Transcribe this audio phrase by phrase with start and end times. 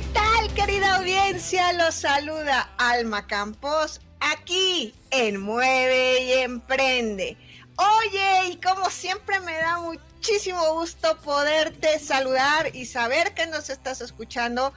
[0.00, 1.74] ¿Qué tal, querida audiencia?
[1.74, 7.36] Los saluda Alma Campos aquí en Mueve y Emprende.
[7.76, 14.00] Oye, y como siempre me da muchísimo gusto poderte saludar y saber que nos estás
[14.00, 14.72] escuchando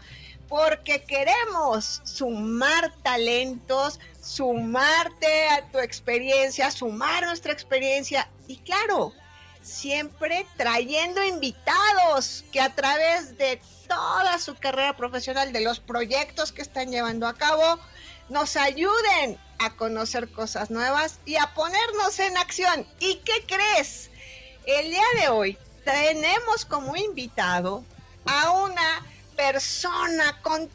[0.50, 9.14] porque queremos sumar talentos, sumarte a tu experiencia, sumar nuestra experiencia y claro,
[9.64, 16.62] siempre trayendo invitados que a través de toda su carrera profesional, de los proyectos que
[16.62, 17.80] están llevando a cabo,
[18.30, 22.86] nos ayuden a conocer cosas nuevas y a ponernos en acción.
[23.00, 24.10] ¿Y qué crees?
[24.66, 27.84] El día de hoy tenemos como invitado
[28.26, 29.06] a una
[29.36, 30.70] persona con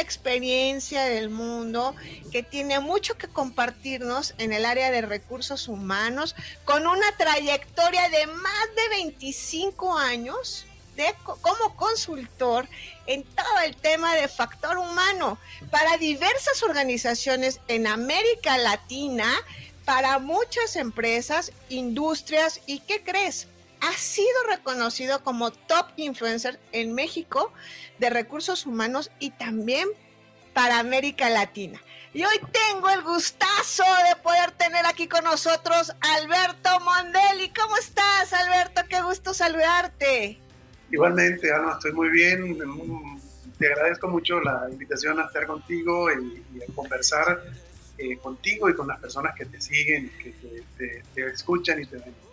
[0.00, 1.94] experiencia del mundo,
[2.32, 8.26] que tiene mucho que compartirnos en el área de recursos humanos, con una trayectoria de
[8.26, 12.68] más de 25 años de, como consultor
[13.06, 15.38] en todo el tema de factor humano
[15.70, 19.30] para diversas organizaciones en América Latina,
[19.84, 23.46] para muchas empresas, industrias y, ¿qué crees?
[23.86, 27.52] Ha sido reconocido como top influencer en México
[27.98, 29.88] de recursos humanos y también
[30.54, 31.80] para América Latina.
[32.12, 37.52] Y hoy tengo el gustazo de poder tener aquí con nosotros Alberto Mondelli.
[37.52, 38.82] ¿Cómo estás, Alberto?
[38.88, 40.40] Qué gusto saludarte.
[40.90, 42.58] Igualmente, Alma, estoy muy bien.
[43.58, 47.42] Te agradezco mucho la invitación a estar contigo y, a conversar
[47.98, 50.34] eh, contigo y con las personas que te siguen, que
[51.14, 52.25] te, escuchan y te ven.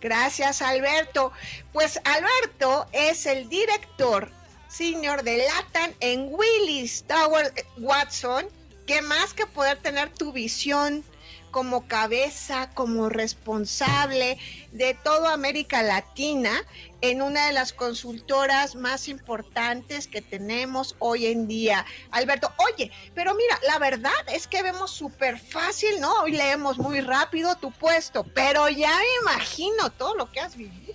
[0.00, 1.32] Gracias, Alberto.
[1.72, 4.30] Pues Alberto es el director
[4.68, 8.46] senior de LATAM en Willis Tower Watson,
[8.86, 11.04] que más que poder tener tu visión
[11.50, 14.38] como cabeza, como responsable
[14.72, 16.52] de toda América Latina
[17.00, 21.86] en una de las consultoras más importantes que tenemos hoy en día.
[22.10, 26.12] Alberto, oye, pero mira, la verdad es que vemos súper fácil, ¿no?
[26.22, 30.89] Hoy leemos muy rápido tu puesto, pero ya me imagino todo lo que has vivido,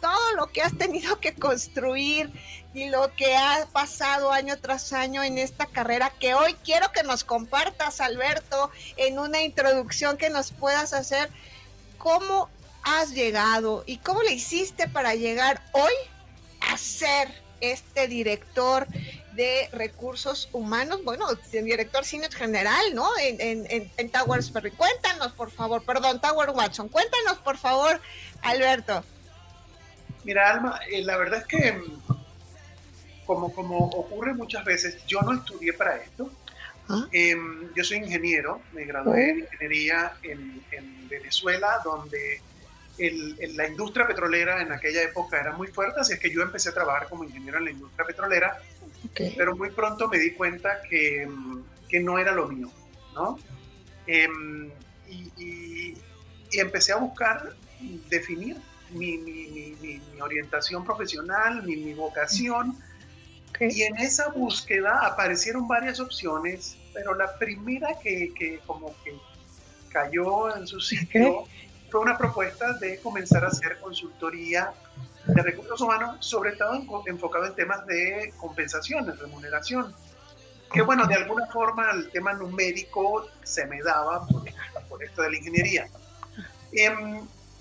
[0.00, 2.30] todo lo que has tenido que construir
[2.72, 7.02] y lo que ha pasado año tras año en esta carrera que hoy quiero que
[7.02, 11.30] nos compartas, Alberto, en una introducción que nos puedas hacer.
[11.98, 12.48] ¿Cómo
[12.82, 15.92] has llegado y cómo le hiciste para llegar hoy
[16.60, 17.28] a ser
[17.60, 18.86] este director
[19.34, 23.06] de recursos humanos, bueno, director cine general, ¿no?
[23.18, 24.70] En, en, en, Towers Perry.
[24.72, 28.00] Cuéntanos, por favor, perdón, Tower Watson, cuéntanos, por favor,
[28.42, 29.04] Alberto.
[30.24, 32.00] Mira, Alma, eh, la verdad es que, mm,
[33.26, 36.30] como, como ocurre muchas veces, yo no estudié para esto.
[36.88, 37.06] ¿Ah?
[37.12, 42.40] Em, yo soy ingeniero, me gradué en ingeniería en, en Venezuela, donde
[43.54, 46.74] la industria petrolera en aquella época era muy fuerte, así es que yo empecé a
[46.74, 48.60] trabajar como ingeniero en la industria petrolera,
[49.14, 51.28] pero muy pronto me di cuenta que,
[51.88, 52.70] que no era lo mío,
[53.14, 53.38] ¿no?
[54.06, 54.70] Em,
[55.08, 55.94] y,
[56.52, 57.54] empecé a buscar
[58.08, 58.56] definir
[58.92, 62.76] mi, mi, mi, orientación profesional, mi, vocación,
[63.58, 69.14] y en esa búsqueda aparecieron varias opciones, pero la primera que, que como que
[69.90, 71.44] cayó en su sitio
[71.90, 74.72] fue una propuesta de comenzar a hacer consultoría
[75.26, 79.94] de recursos humanos, sobre todo enfocado en temas de compensación, de remuneración.
[80.72, 84.44] Que bueno, de alguna forma el tema numérico se me daba por,
[84.88, 85.88] por esto de la ingeniería.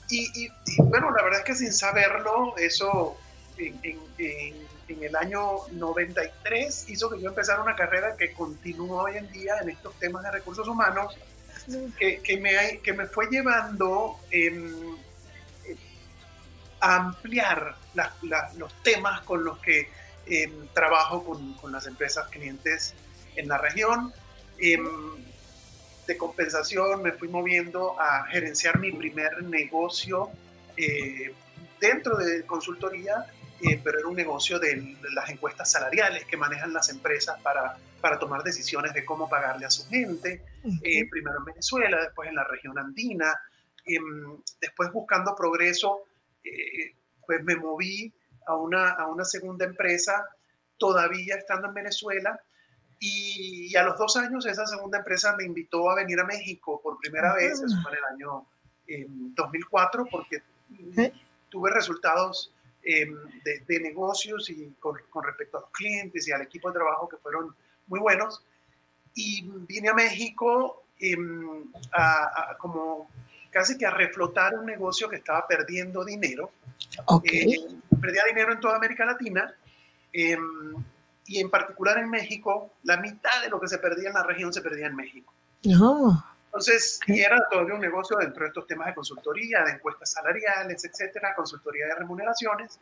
[0.09, 3.18] Y, bueno, la verdad es que sin saberlo, eso
[3.58, 4.00] en, en,
[4.88, 9.57] en, el año 93 hizo que yo empezara una carrera que continúa hoy en día
[9.62, 11.16] en estos temas de recursos humanos
[11.98, 14.98] que, me, que me fue llevando em,
[16.80, 17.75] a ampliar
[18.57, 19.89] los temas con los que
[20.25, 22.94] em, trabajo con, con, las empresas clientes
[23.36, 24.13] en la región.
[24.57, 25.29] Em,
[26.10, 30.30] de compensación me fui moviendo a gerenciar mi primer negocio
[30.76, 31.34] eh,
[31.80, 33.26] dentro de consultoría,
[33.62, 38.20] eh, pero era un negocio de las encuestas salariales que manejan las empresas para para
[38.20, 40.44] tomar decisiones de cómo pagarle a su gente,
[40.84, 43.34] eh, primero en Venezuela, después en la región andina,
[43.86, 46.04] em, después buscando progreso,
[46.44, 46.96] eh,
[47.26, 48.14] pues me moví
[48.48, 50.26] a una, a una segunda empresa,
[50.78, 52.40] todavía estando en Venezuela,
[53.00, 56.98] Y, a los dos años esa segunda empresa me invitó a venir a México por
[56.98, 58.46] primera vez, eso fue en el año
[59.36, 60.44] 2004, porque
[61.50, 62.51] tuve resultados
[62.84, 67.18] em, de, negocios y con, respecto a los clientes y al equipo de trabajo que
[67.18, 67.56] fueron
[67.88, 68.44] muy buenos.
[69.16, 73.10] Y vine a México em, a, como
[73.50, 76.51] casi que a reflotar un negocio que estaba perdiendo dinero.
[77.06, 77.54] Okay.
[77.54, 77.68] Eh,
[78.00, 79.54] perdía dinero en toda América Latina
[80.13, 80.75] em,
[81.30, 84.52] y en particular en México, la mitad de lo que se perdía en la región
[84.52, 85.31] se perdía en México.
[85.64, 86.26] No.
[86.46, 90.84] Entonces, y era todavía un negocio dentro de estos temas de consultoría, de encuestas salariales,
[90.84, 92.80] etcétera, consultoría de remuneraciones.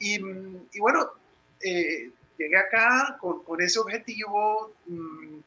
[0.00, 1.08] Y, y bueno,
[1.62, 5.38] eh, llegué acá con, con ese objetivo, mm,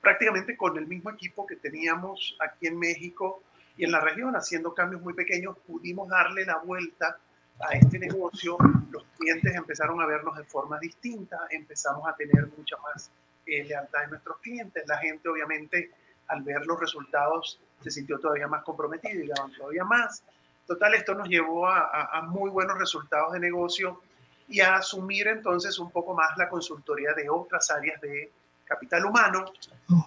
[0.00, 3.42] prácticamente con el mismo equipo que teníamos aquí en México
[3.76, 7.18] y en la región, haciendo cambios muy pequeños, pudimos darle la vuelta
[7.60, 8.56] a este negocio.
[8.90, 13.10] Los clientes empezaron a vernos de forma distinta, empezamos a tener mucha más
[13.46, 14.84] eh, lealtad de nuestros clientes.
[14.86, 15.90] La gente, obviamente,
[16.28, 20.22] al ver los resultados se sintió todavía más comprometido y avanzó todavía más.
[20.66, 24.00] Total, esto nos llevó a, muy buenos resultados de negocio
[24.48, 28.32] y a asumir entonces un poco más la consultoría de otras áreas de
[28.64, 29.44] capital humano.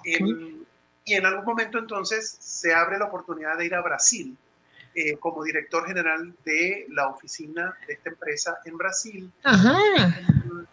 [0.03, 0.63] Em,
[1.05, 4.35] y en algún momento entonces se abre la oportunidad de ir a Brasil
[4.99, 9.31] eh, como director general de la oficina de esta empresa en Brasil.
[9.45, 10.65] Em,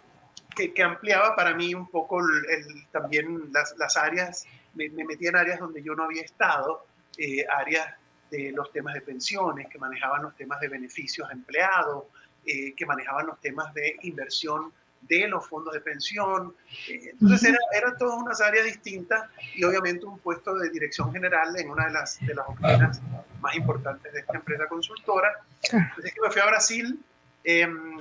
[0.72, 5.60] que, ampliaba para mí un poco el, también las, las áreas me, metí en áreas
[5.60, 6.86] donde yo no había estado,
[7.18, 7.86] eh, áreas
[8.30, 12.04] de los temas de pensiones, que manejaban los temas de beneficios a empleados,
[12.46, 14.72] eh, que manejaban los temas de inversión
[15.08, 16.54] de los fondos de pensión.
[16.88, 21.56] Eh, entonces era, era todas unas áreas distintas y obviamente un puesto de dirección general
[21.58, 23.00] en una de las, de las oficinas
[23.40, 25.32] más importantes de esta empresa consultora.
[25.62, 26.98] Entonces que me fui a Brasil,
[27.44, 27.98] em,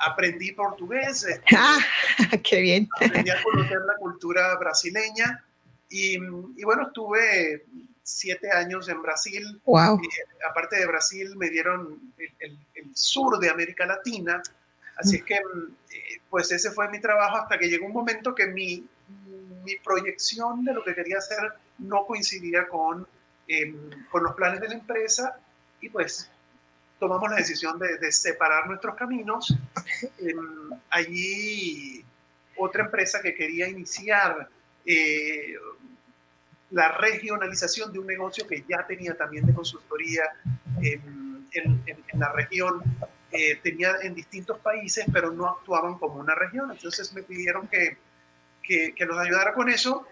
[0.00, 1.24] aprendí portugués.
[1.24, 1.78] Este, ah,
[2.42, 2.88] qué bien.
[2.96, 5.42] Aprendí a conocer la cultura brasileña
[5.88, 6.18] y,
[6.64, 7.64] bueno, estuve
[8.02, 9.60] siete años en Brasil.
[9.64, 10.00] Wow.
[10.48, 12.58] aparte de Brasil, me dieron el,
[12.94, 14.42] sur de América Latina.
[14.96, 15.40] Así es que, eh,
[16.30, 18.86] pues ese fue mi trabajo hasta que llegó un momento que mi,
[19.64, 23.06] mi proyección de lo que quería hacer no coincidía con,
[23.48, 25.38] em, con los planes de la empresa
[25.80, 26.30] y pues
[26.98, 29.54] tomamos la decisión de, separar nuestros caminos.
[30.18, 32.04] Em, allí
[32.56, 34.48] otra empresa que quería iniciar
[34.86, 35.54] eh,
[36.70, 40.24] la regionalización de un negocio que ya tenía también de consultoría
[40.80, 41.46] en,
[42.14, 42.82] la región,
[43.36, 46.70] eh, tenía en distintos países, pero no actuaban como una región.
[46.70, 47.98] Entonces me pidieron que,
[48.62, 50.06] que, que los ayudara con eso,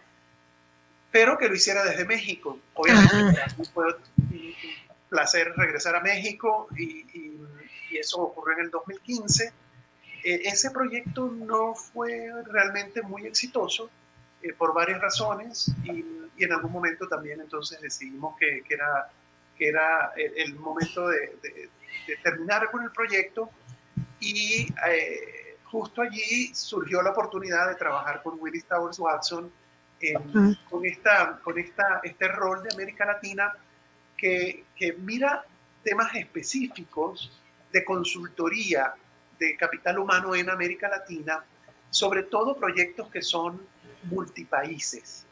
[1.11, 2.59] pero que lo hiciera desde México.
[2.75, 3.41] Obviamente,
[3.73, 4.55] fue un
[5.09, 7.41] placer regresar a México y,
[7.95, 9.53] y eso ocurrió en el 2015.
[10.25, 13.91] Eh, ese proyecto no fue realmente muy exitoso
[14.43, 16.05] eh, por varias razones y,
[16.37, 19.09] en algún momento también entonces decidimos que, que era,
[19.57, 21.71] que era el, momento de, de,
[22.23, 23.51] terminar con el proyecto
[24.21, 29.51] y eh, justo allí surgió la oportunidad de trabajar con Willis Towers Watson
[30.69, 33.53] con, esta, con esta, este rol de América Latina
[34.17, 35.45] que, que mira
[35.83, 37.33] temas específicos
[37.73, 38.95] de consultoría
[39.39, 41.45] de capital humano en América Latina,
[41.91, 43.61] sobre todo proyectos que son
[44.05, 45.27] multipaíses.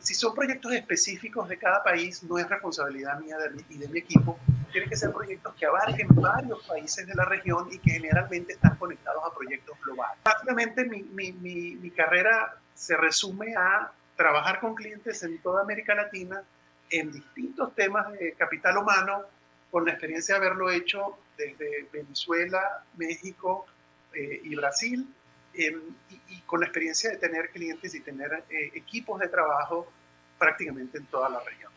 [0.00, 3.36] si son proyectos específicos de cada país, no es responsabilidad mía
[3.68, 4.38] y de mi equipo.
[4.70, 8.76] Tienen que ser proyectos que abarquen varios países de la región y que generalmente están
[8.76, 10.18] conectados a proyectos globales.
[10.24, 15.94] Básicamente mi, mi, mi, mi carrera se resume a trabajar con clientes en toda América
[15.94, 16.42] Latina
[16.90, 19.22] en distintos temas de capital humano,
[19.70, 23.66] con la experiencia de haberlo hecho desde Venezuela, México
[24.12, 25.06] eh, y Brasil,
[25.54, 29.90] y, con la experiencia de tener clientes y tener eh, equipos de trabajo
[30.38, 31.72] prácticamente en toda la región.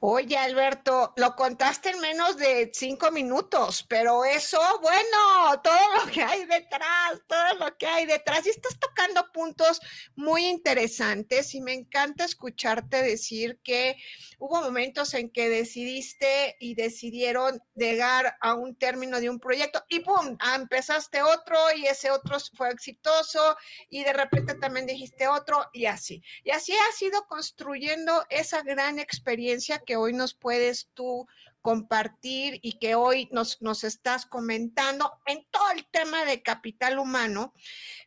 [0.00, 6.22] Oye, Alberto, lo contaste en menos de cinco minutos, pero eso, bueno, todo lo que
[6.22, 9.80] hay detrás, todo lo que hay detrás, y estás tocando puntos
[10.14, 13.96] muy interesantes y me encanta escucharte decir que
[14.38, 20.00] hubo momentos en que decidiste y decidieron llegar a un término de un proyecto y
[20.00, 20.36] ¡pum!
[20.40, 23.56] Ah, empezaste otro y ese otro fue exitoso
[23.90, 26.22] y de repente también dijiste otro y así.
[26.44, 31.26] Y así has ido construyendo esa gran experiencia que hoy nos puedes tú
[31.60, 37.52] compartir y que hoy nos, nos estás comentando en todo el tema de capital humano.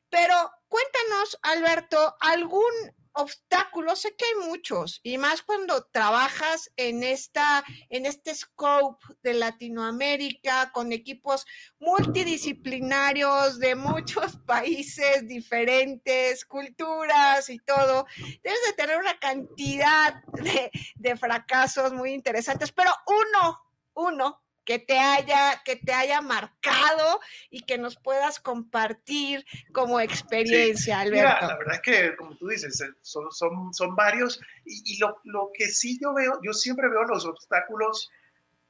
[0.10, 0.34] Pero
[0.68, 2.72] cuéntanos, Alberto, algún
[3.14, 9.34] obstáculos, sé que hay muchos, y más cuando trabajas en, esta, en este scope de
[9.34, 11.46] Latinoamérica con equipos
[11.80, 18.06] multidisciplinarios de muchos países diferentes, culturas y todo,
[18.44, 23.60] debes de tener una cantidad de, de fracasos muy interesantes, pero uno,
[23.94, 31.00] uno que te haya, que te haya marcado y que nos puedas compartir como experiencia,
[31.00, 31.48] Alberto.
[31.48, 35.52] la verdad es que, como tú dices, eh, son, son, son varios y, lo, lo,
[35.54, 38.10] que sí yo veo, yo siempre veo los obstáculos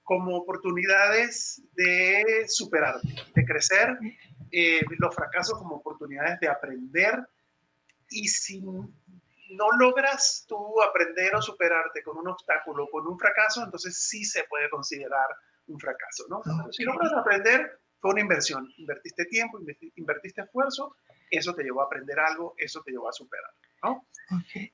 [0.03, 3.97] como oportunidades de superar, de crecer,
[4.51, 7.19] eh, los fracasos como oportunidades de aprender
[8.09, 13.97] y si no logras tú aprender o superarte con un obstáculo, con un fracaso, entonces
[13.97, 15.27] sí se puede considerar
[15.71, 16.41] un fracaso, ¿no?
[16.71, 18.67] Si logras aprender, fue una inversión.
[18.77, 19.59] Invertiste tiempo,
[19.95, 20.95] invertiste esfuerzo,
[21.29, 23.51] eso te llevó a aprender algo, eso te llevó a superar,
[23.83, 24.05] ¿no?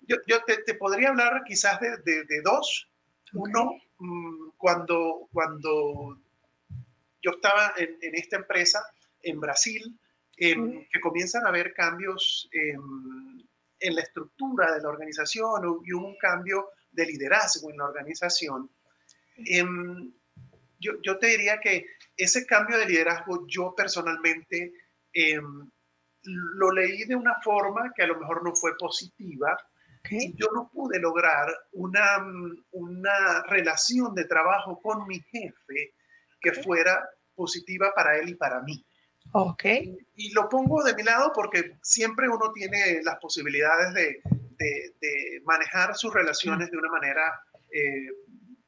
[0.02, 2.90] Yo, yo te, te, podría hablar quizás de, de, dos.
[3.34, 6.20] Uno, mm, cuando, cuando
[7.22, 8.82] yo estaba en, en esta empresa
[9.22, 10.00] en Brasil,
[10.38, 13.48] em, que comienzan a haber cambios en,
[13.80, 18.70] en la estructura de la organización y hubo un cambio de liderazgo en la organización.
[19.38, 20.12] Em,
[20.80, 24.74] yo, yo, te diría que ese cambio de liderazgo yo personalmente
[25.14, 25.70] em,
[26.24, 29.58] lo leí de una forma que a lo mejor no fue positiva.
[30.10, 32.26] Y yo no pude lograr una,
[32.72, 35.96] una relación de trabajo con mi jefe
[36.40, 37.06] que fuera
[37.36, 38.86] positiva para él y para mí.
[39.34, 39.98] Okay.
[40.16, 45.42] Y, lo pongo de mi lado porque siempre uno tiene las posibilidades de, de, de
[45.44, 48.08] manejar sus relaciones de una manera eh,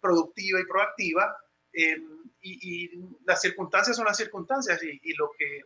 [0.01, 1.37] productiva y proactiva
[2.41, 2.89] y,
[3.25, 5.61] las circunstancias son las circunstancias y, lo que,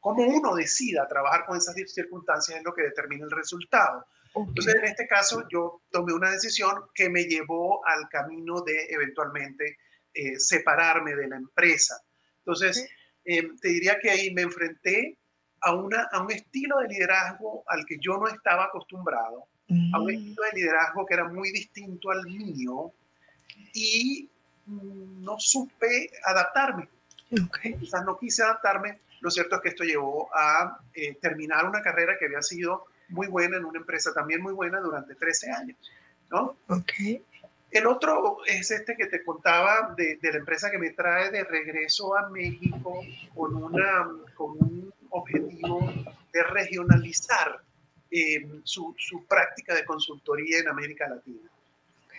[0.00, 4.04] como uno decida trabajar con esas circunstancias es lo que determina el resultado.
[4.34, 9.78] Entonces, en este caso, yo tomé una decisión que me llevó al camino de eventualmente
[10.12, 11.96] eh, separarme de la empresa.
[12.38, 12.86] Entonces,
[13.24, 15.18] em, te diría que ahí me enfrenté
[15.62, 19.48] a, una, a un estilo de liderazgo al que yo no estaba acostumbrado,
[19.94, 20.10] a un mm.
[20.10, 22.92] estilo de liderazgo que era muy distinto al mío
[23.72, 24.30] y
[24.66, 26.88] no supe adaptarme.
[27.78, 29.00] Quizás no quise adaptarme.
[29.20, 33.28] Lo cierto es que esto llevó a eh, terminar una carrera que había sido muy
[33.28, 35.76] buena en una empresa también muy buena durante 13 años.
[36.30, 36.56] ¿no?
[36.68, 37.22] Okay.
[37.70, 41.44] El otro es este que te contaba de, de, la empresa que me trae de
[41.44, 43.00] regreso a México
[43.34, 45.80] con, una, con un objetivo
[46.32, 47.60] de regionalizar
[48.10, 51.50] eh, su, su práctica de consultoría en América Latina.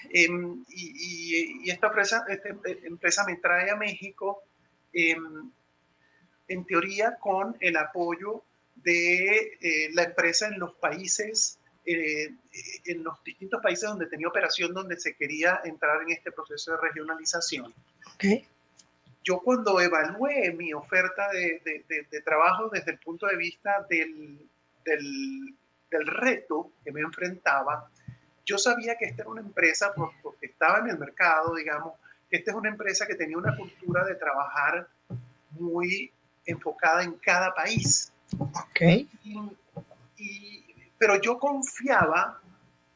[0.09, 2.49] Em, y, esta empresa, esta
[2.83, 4.43] empresa me trae a México,
[4.93, 5.51] em,
[6.47, 8.43] en teoría, con el apoyo
[8.75, 12.29] de eh, la empresa en los países, eh,
[12.85, 16.77] en los distintos países donde tenía operación, donde se quería entrar en este proceso de
[16.81, 17.73] regionalización.
[18.15, 18.47] Okay.
[19.23, 24.47] Yo cuando evalué mi oferta de, de, de, trabajo desde el punto de vista del,
[24.85, 25.55] del,
[25.91, 27.89] del reto que me enfrentaba,
[28.47, 31.93] yo sabía que esta era una empresa, porque estaba en el mercado, digamos,
[32.29, 34.87] que esta es una empresa que tenía una cultura de trabajar
[35.51, 36.11] muy
[36.45, 38.11] enfocada en cada país.
[38.39, 39.07] Ok.
[40.97, 42.41] pero yo confiaba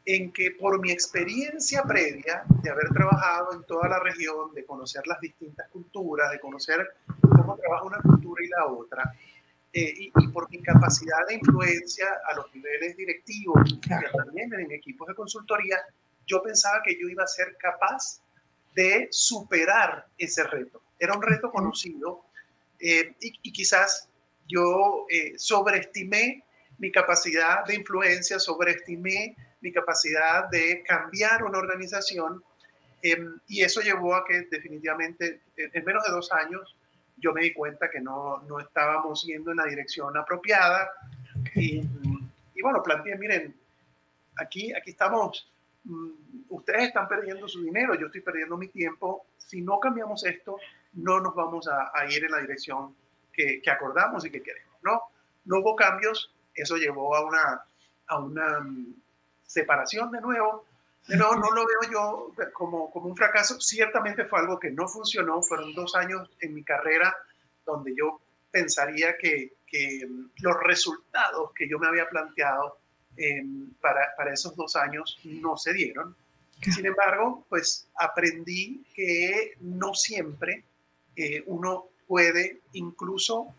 [0.05, 5.05] en que por mi experiencia previa de haber trabajado en toda la región, de conocer
[5.05, 9.13] las distintas culturas, de conocer cómo trabaja una cultura y la otra,
[9.73, 13.79] eh, y, por mi capacidad de influencia a los niveles directivos,
[14.11, 15.79] también en equipos de consultoría,
[16.27, 18.21] yo pensaba que yo iba a ser capaz
[18.75, 20.81] de superar ese reto.
[20.99, 22.25] Era un reto conocido
[22.79, 24.09] eh, y, quizás
[24.45, 26.43] yo eh, sobreestimé
[26.77, 32.43] mi capacidad de influencia, sobreestimé mi capacidad de cambiar una organización
[33.47, 36.75] y eso llevó a que definitivamente en menos de dos años
[37.21, 40.89] yo me di cuenta que no, no estábamos yendo en la dirección apropiada.
[41.55, 41.81] Y,
[42.55, 43.55] y, bueno, planteé, miren,
[44.37, 45.49] aquí, aquí estamos,
[45.83, 46.09] mm,
[46.49, 49.25] ustedes están perdiendo su dinero, yo estoy perdiendo mi tiempo.
[49.37, 50.57] Si no cambiamos esto,
[50.93, 52.95] no nos vamos a, a ir en la dirección
[53.31, 55.01] que, que, acordamos y que queremos, ¿no?
[55.45, 57.63] No hubo cambios, eso llevó a una,
[58.07, 58.95] a una mm,
[59.43, 60.65] separación de nuevo
[61.09, 63.59] no, no lo veo yo como, como un fracaso.
[63.59, 65.41] Ciertamente fue algo que no funcionó.
[65.41, 67.15] Fueron dos años en mi carrera
[67.65, 70.07] donde yo pensaría que, que
[70.41, 72.77] los resultados que yo me había planteado
[73.17, 76.15] em, para, para, esos dos años no se dieron.
[76.61, 80.63] Sin embargo, pues aprendí que no siempre
[81.15, 83.55] eh, uno puede incluso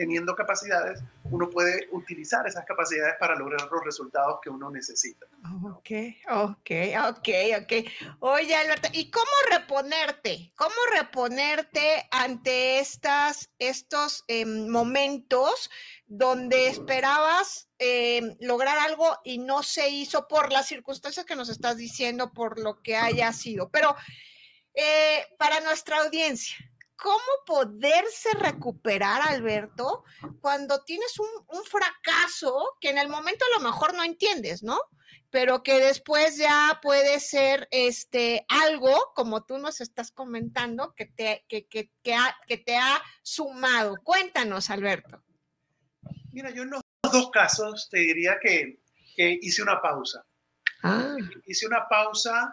[0.00, 5.26] teniendo capacidades, uno puede utilizar esas capacidades para lograr los resultados que uno necesita.
[5.62, 5.90] Ok,
[6.30, 6.70] ok,
[7.10, 7.28] ok,
[7.60, 7.72] ok.
[8.20, 10.54] Oye, Alberto, ¿y cómo reponerte?
[10.56, 15.68] ¿Cómo reponerte ante estas, estos em, momentos
[16.06, 21.76] donde esperabas em, lograr algo y no se hizo por las circunstancias que nos estás
[21.76, 23.68] diciendo, por lo que haya sido?
[23.68, 23.94] Pero
[24.72, 26.56] eh, para nuestra audiencia,
[27.02, 30.04] ¿cómo poderse recuperar, Alberto,
[30.40, 34.78] cuando tienes un, fracaso que en el momento a lo mejor no entiendes, ¿no?
[35.30, 41.44] Pero que después ya puede ser este, algo, como tú nos estás comentando, que te,
[41.48, 43.96] que, que, que, te ha sumado.
[44.02, 45.22] Cuéntanos, Alberto.
[46.32, 48.80] Mira, yo en los dos casos te diría que,
[49.16, 50.24] hice una pausa.
[50.82, 51.16] Ah.
[51.46, 52.52] Hice una pausa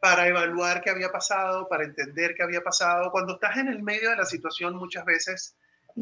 [0.00, 3.10] para evaluar qué había pasado, para entender qué había pasado.
[3.12, 5.54] Cuando estás en el medio de la situación, muchas veces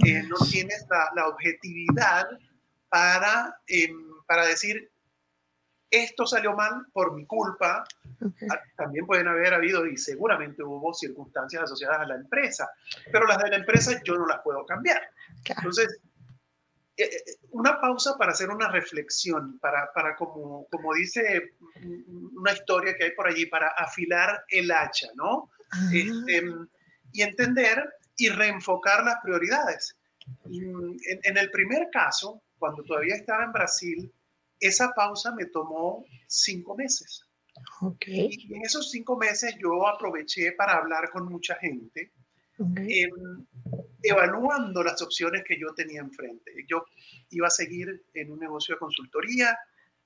[0.05, 2.29] eh, no tienes la, objetividad
[2.89, 4.91] para, em, para decir,
[5.91, 7.85] esto salió mal por mi culpa.
[8.51, 12.71] Ah, también pueden haber habido y seguramente hubo circunstancias asociadas a la empresa,
[13.11, 15.03] pero las de la empresa yo no las puedo cambiar.
[15.45, 16.01] Entonces,
[17.51, 21.55] una pausa para hacer una reflexión, para, para como, como dice
[22.37, 25.51] una historia que hay por allí, para afilar el hacha, ¿no?
[25.93, 26.43] Este,
[27.13, 27.85] y entender
[28.17, 29.97] y reenfocar las prioridades.
[30.47, 34.13] En, en, el primer caso, cuando todavía estaba en Brasil,
[34.61, 37.25] esa pausa me tomó cinco meses.
[37.81, 38.29] Okay.
[38.31, 42.13] Y en esos cinco meses yo aproveché para hablar con mucha gente,
[42.59, 43.47] Em,
[44.03, 46.53] evaluando las opciones que yo tenía enfrente.
[46.69, 46.85] Yo
[47.31, 49.59] iba a seguir en un negocio de consultoría,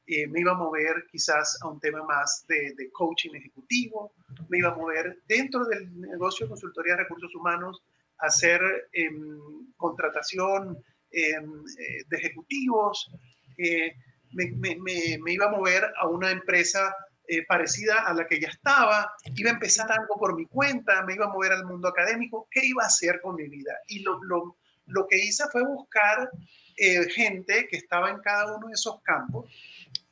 [0.07, 4.13] eh, me iba a mover quizás a un tema más de, coaching ejecutivo,
[4.49, 7.83] me iba a mover dentro del negocio de consultoría de recursos humanos
[8.19, 8.61] a hacer
[8.93, 9.39] em,
[9.77, 13.11] contratación em, eh, de ejecutivos,
[13.59, 13.95] eh,
[14.33, 16.95] me, iba a mover a una empresa
[17.33, 21.15] eh, parecida a la que ya estaba, iba a empezar algo por mi cuenta, me
[21.15, 23.73] iba a mover al mundo académico, ¿qué iba a hacer con mi vida?
[23.87, 26.31] Y lo, lo, lo que hice fue buscar
[26.77, 29.51] eh, gente que estaba en cada uno de esos campos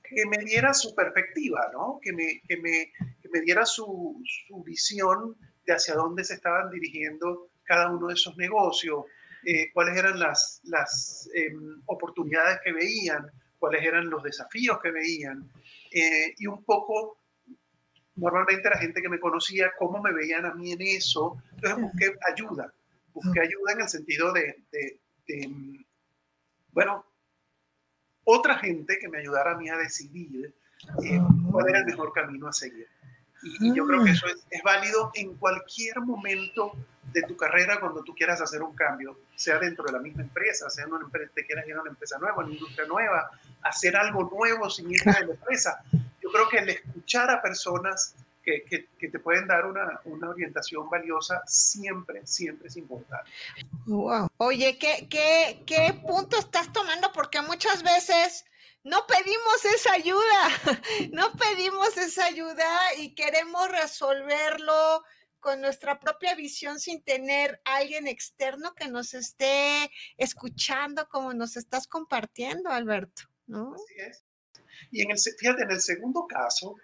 [0.02, 2.00] que me diera su perspectiva, ¿no?
[2.02, 2.90] que, me, que, me,
[3.20, 8.14] que me diera su, su, visión de hacia dónde se estaban dirigiendo cada uno de
[8.14, 9.04] esos negocios,
[9.44, 15.50] eh, cuáles eran las, las em, oportunidades que veían, cuáles eran los desafíos que veían.
[15.90, 17.18] Eh, y un poco,
[18.16, 21.42] normalmente la gente que me conocía, cómo me veían a mí en eso.
[21.54, 22.72] Entonces busqué ayuda,
[23.12, 24.56] busqué ayuda en el sentido de,
[26.72, 27.04] bueno,
[28.24, 30.54] otra gente que me ayudara a mí a decidir
[31.04, 32.86] eh, cuál era el mejor camino a seguir.
[33.42, 36.74] Y, yo creo que eso es, es, válido en cualquier momento
[37.12, 40.70] de tu carrera cuando tú quieras hacer un cambio, sea dentro de la misma empresa,
[40.70, 43.30] sea en una empresa, te quieras ir a una empresa nueva, una industria nueva,
[43.62, 45.82] hacer algo nuevo sin ir de la empresa.
[46.22, 48.64] Yo creo que el escuchar a personas que,
[48.98, 53.30] que, te pueden dar una, una, orientación valiosa siempre, siempre es importante.
[53.86, 54.28] Wow.
[54.38, 57.12] Oye, ¿qué, qué, ¿qué punto estás tomando?
[57.12, 58.44] Porque muchas veces
[58.82, 60.48] no pedimos esa ayuda,
[61.12, 65.04] no pedimos esa ayuda y queremos resolverlo
[65.40, 71.86] con nuestra propia visión sin tener alguien externo que nos esté escuchando como nos estás
[71.86, 73.74] compartiendo, Alberto, ¿no?
[73.74, 74.24] Así es.
[74.90, 76.76] Y en el, fíjate, en el segundo caso,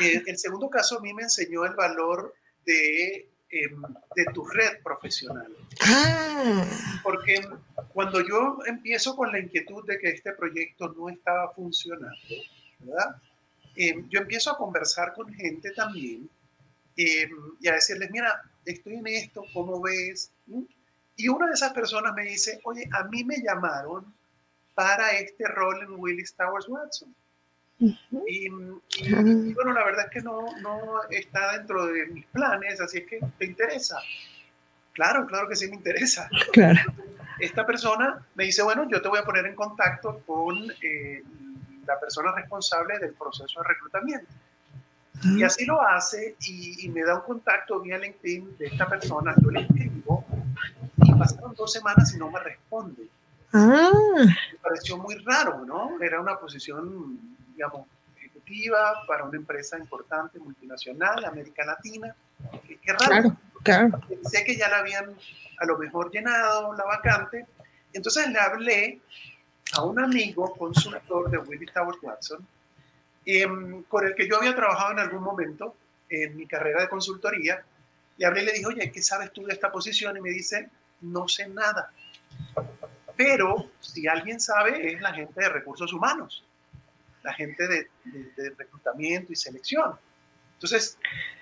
[0.00, 3.82] eh, el segundo caso a mí me enseñó el valor de, em,
[4.16, 5.54] de tu red profesional.
[5.80, 6.64] Ah.
[7.02, 7.46] Porque
[7.92, 12.16] cuando yo empiezo con la inquietud de que este proyecto no estaba funcionando,
[12.78, 13.16] ¿verdad?
[13.76, 16.28] Em, yo empiezo a conversar con gente también
[16.96, 17.28] eh,
[17.60, 20.30] y a decirles, mira, estoy en esto, ¿cómo ves?
[21.16, 24.12] Y una de esas personas me dice, oye, a mí me llamaron
[24.74, 27.14] para este rol en Willis Towers Watson.
[27.78, 33.06] y, bueno, la verdad es que no, no está dentro de mis planes, así es
[33.06, 33.98] que te interesa.
[34.92, 36.28] Claro, claro que sí me interesa.
[36.52, 36.80] Claro.
[37.40, 41.22] Esta persona me dice, bueno, yo te voy a poner en contacto con eh,
[41.86, 44.32] la persona responsable del proceso de reclutamiento.
[45.22, 49.50] Y así lo hace y, me da un contacto vía LinkedIn de esta persona, yo
[49.50, 50.24] le escribo
[50.96, 53.08] y pasaron dos semanas y no me responde.
[53.52, 53.90] Ah.
[54.16, 56.00] Me pareció muy raro, ¿no?
[56.00, 57.18] Era una posición,
[57.52, 62.14] digamos, ejecutiva para una empresa importante, multinacional, América Latina.
[62.66, 63.36] Qué, raro.
[63.62, 65.14] Claro, Pensé que ya la habían
[65.58, 67.46] a lo mejor llenado la vacante.
[67.92, 69.00] Entonces le hablé
[69.72, 72.46] a un amigo consultor de Willie Towers Watson
[73.26, 75.76] Em, con el que yo había trabajado en algún momento
[76.10, 77.64] en mi carrera de consultoría.
[78.18, 80.16] Le hablé y le dije, oye, ¿qué sabes tú de esta posición?
[80.16, 80.68] Y me dice,
[81.00, 81.90] no sé nada.
[83.16, 86.44] Pero si alguien sabe, es la gente de recursos humanos,
[87.22, 87.88] la gente de,
[88.56, 89.98] reclutamiento y selección.
[90.54, 90.98] Entonces,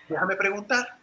[0.09, 0.97] déjame preguntar.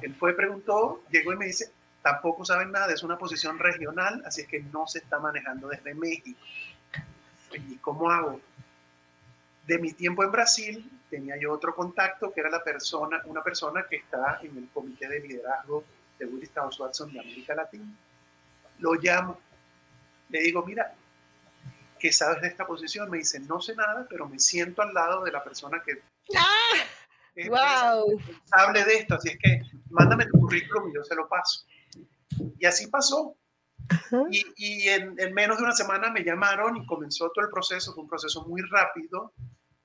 [0.00, 1.70] Él fue, preguntó, llegó y me dice,
[2.02, 5.94] tampoco saben nada, es una posición regional, así es que no se está manejando desde
[5.94, 6.38] México.
[7.52, 8.40] ¿Y cómo hago?
[9.72, 13.86] De mi tiempo en Brasil, tenía yo otro contacto que era la persona, una persona
[13.88, 15.82] que está en el comité de liderazgo
[16.18, 17.90] de Willis Towers Watson de América Latina.
[18.80, 19.40] Lo llamo,
[20.28, 20.94] le digo, mira,
[21.98, 23.10] ¿qué sabes de esta posición?
[23.10, 26.02] Me dice, no sé nada, pero me siento al lado de la persona que
[26.36, 26.76] ¡Ah!
[27.34, 28.18] es wow.
[28.18, 31.64] responsable de esto, así es que mándame tu currículum y yo se lo paso.
[32.58, 33.38] Y así pasó.
[34.30, 37.94] Y, y en, en, menos de una semana me llamaron y comenzó todo el proceso,
[37.94, 39.32] fue un proceso muy rápido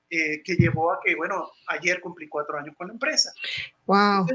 [0.09, 3.33] eh, que llevó a que, bueno, ayer cumplí cuatro años con la empresa.
[3.85, 4.27] Wow.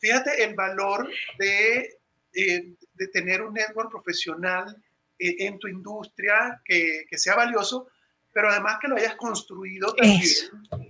[0.00, 1.98] fíjate el valor de,
[2.34, 4.76] eh, de tener un network profesional
[5.18, 7.88] eh, en tu industria que, que, sea valioso,
[8.32, 10.22] pero además que lo hayas construido también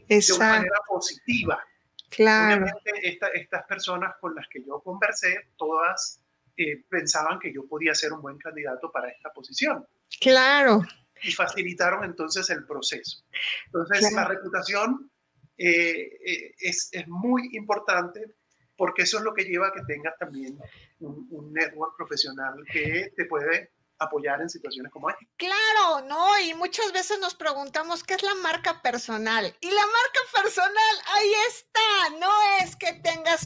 [0.08, 1.62] de una manera positiva.
[2.10, 2.64] Claro.
[2.64, 6.20] Obviamente, estas personas con las que yo conversé, todas
[6.56, 9.86] eh, pensaban que yo podía ser un buen candidato para esta posición.
[10.20, 10.82] Claro.
[11.22, 13.22] Y facilitaron entonces el proceso.
[13.66, 15.10] Entonces, la reputación
[15.56, 18.36] eh, es, es, muy importante
[18.76, 20.56] porque eso es lo que lleva a que tengas también
[21.00, 25.20] un, un network profesional que te puede apoyar en situaciones como esta.
[25.36, 26.38] Claro, ¿no?
[26.40, 29.54] Y muchas veces nos preguntamos qué es la marca personal.
[29.60, 32.18] Y la marca personal, ahí está.
[32.20, 32.30] No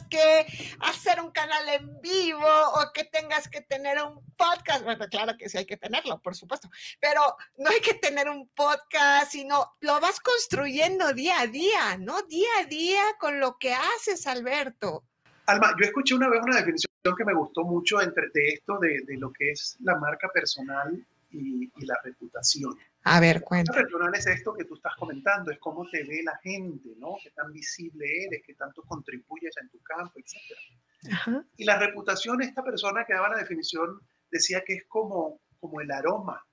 [0.01, 0.47] que
[0.79, 4.83] hacer un canal en vivo o que tengas que tener un podcast.
[4.83, 6.69] Bueno, claro que sí hay que tenerlo, por supuesto.
[6.99, 7.21] Pero
[7.57, 12.21] no hay que tener un podcast, sino lo vas construyendo día a día, ¿no?
[12.23, 15.03] Día a día con lo que haces, Alberto.
[15.45, 19.01] Alma, yo escuché una vez una definición que me gustó mucho entre, de esto, de,
[19.05, 22.77] de lo que es la marca personal y, y la reputación.
[23.03, 23.73] A ver, cuenta.
[23.73, 27.15] La personal es esto que tú estás comentando, es cómo te ve la gente, ¿no?
[27.21, 31.11] Qué tan visible eres, qué tanto contribuyes en tu campo, etc.
[31.57, 33.99] Y la reputación, esta persona que daba la definición
[34.31, 36.45] decía que es como, como el aroma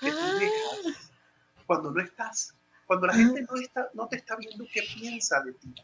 [0.00, 0.38] que tú ah.
[0.40, 1.12] dejas
[1.66, 2.54] cuando no estás,
[2.86, 3.16] cuando la ah.
[3.16, 5.74] gente no, está, no te está viendo qué piensa de ti.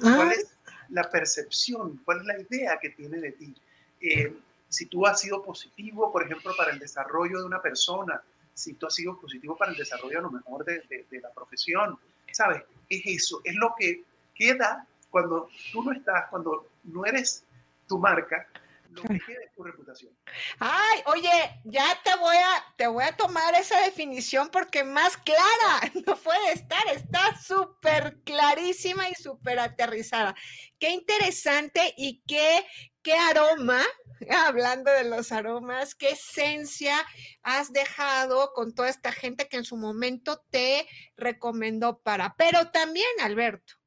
[0.00, 0.32] ¿Cuál ah.
[0.32, 0.56] es
[0.90, 3.54] la percepción, cuál es la idea que tiene de ti.
[4.00, 4.32] Eh,
[4.68, 8.22] si tú has sido positivo, por ejemplo, para el desarrollo de una persona,
[8.54, 11.98] si tú has sido positivo para el desarrollo a lo mejor de, de, la profesión,
[12.32, 12.62] ¿sabes?
[12.88, 14.04] Es eso, es lo que
[14.34, 17.44] queda cuando tú no estás, cuando no eres
[17.86, 18.46] tu marca,
[18.90, 20.12] lo que queda es tu reputación.
[20.58, 25.92] Ay, oye, ya te voy a, te voy a tomar esa definición porque más clara
[26.06, 30.34] no puede estar, está súper clarísima y súper aterrizada.
[30.78, 32.66] Qué interesante y qué,
[33.08, 33.80] qué aroma,
[34.46, 36.94] hablando de los aromas, qué esencia
[37.42, 42.34] has dejado con toda esta gente que en su momento te recomendó para.
[42.36, 43.78] Pero también, Alberto,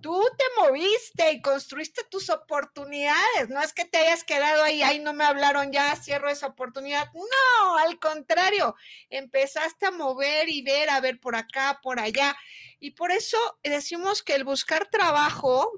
[0.00, 3.48] tú te moviste y construiste tus oportunidades.
[3.48, 7.12] No es que te hayas quedado ahí, ahí no me hablaron, ya cierro esa oportunidad.
[7.14, 8.74] No, al contrario,
[9.08, 12.36] empezaste a mover y ver, a ver por acá, por allá.
[12.84, 15.72] Y por eso decimos que el buscar trabajo,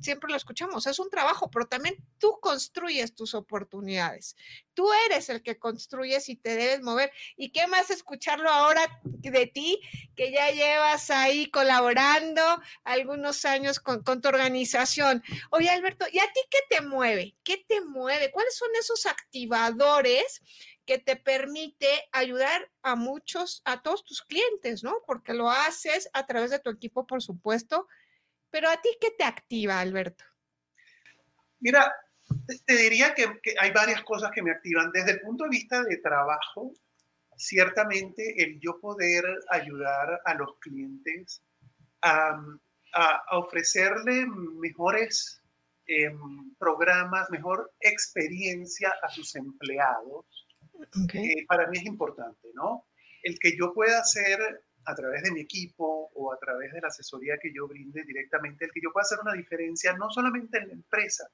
[0.00, 4.36] siempre lo escuchamos, es un trabajo, pero también tú construyes tus oportunidades.
[4.72, 7.12] Tú eres el que construyes y te debes mover.
[7.36, 9.82] ¿Y qué más escucharlo ahora de ti,
[10.16, 12.40] que ya llevas ahí colaborando
[12.84, 15.22] algunos años con, tu organización?
[15.50, 17.36] Oye, Alberto, ¿y a ti qué te mueve?
[17.44, 18.30] ¿Qué te mueve?
[18.30, 20.40] ¿Cuáles son esos activadores
[20.86, 25.02] que te permite ayudar a muchos, a todos tus clientes, ¿no?
[25.06, 27.88] Porque lo haces a través de tu equipo, por supuesto.
[28.50, 30.24] Pero a ti, ¿qué te activa, Alberto?
[31.58, 31.92] Mira,
[32.64, 33.26] te diría que,
[33.60, 34.90] hay varias cosas que me activan.
[34.92, 36.72] Desde el punto de vista de trabajo,
[37.36, 41.42] ciertamente el yo poder ayudar a los clientes
[42.02, 42.38] a,
[43.32, 45.42] ofrecerle mejores
[45.86, 50.45] em, programas, mejor experiencia a sus empleados,
[51.14, 52.86] eh, para mí es importante, ¿no?
[53.22, 54.38] El que yo pueda hacer
[54.86, 58.64] a través de mi equipo o a través de la asesoría que yo brinde directamente,
[58.64, 61.28] el que yo pueda hacer una diferencia no solamente en la empresa,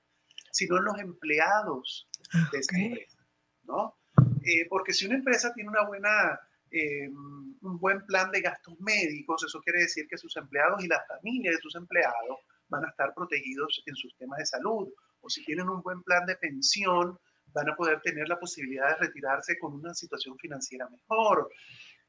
[0.51, 2.09] sino en los empleados
[2.51, 3.19] de esa empresa,
[3.65, 3.99] ¿no?
[4.45, 9.45] Eh, porque si una empresa tiene una buena, eh, un buen plan de gastos médicos,
[9.45, 13.15] eso quiere decir que sus empleados y la familia de sus empleados van a estar
[13.15, 14.89] protegidos en sus temas de salud.
[15.21, 17.19] O si tienen un buen plan de pensión,
[17.53, 21.51] van a poder tener la posibilidad de retirarse con una situación financiera mejor.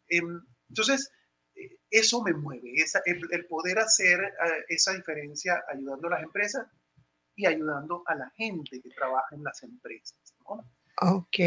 [0.07, 1.11] Em, entonces,
[1.55, 2.73] eh, eso me mueve,
[3.05, 6.67] el, poder hacer eh, esa diferencia ayudando a las empresas
[7.35, 10.17] y ayudando a la gente que trabaja en las empresas.
[11.01, 11.37] Ok.